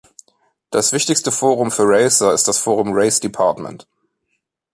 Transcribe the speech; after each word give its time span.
Das 0.71 0.93
wichtigste 0.93 1.31
Forum 1.31 1.69
für 1.69 1.83
Racer 1.83 2.33
ist 2.33 2.47
das 2.47 2.57
Forum 2.57 2.91
RaceDepartment. 2.93 3.87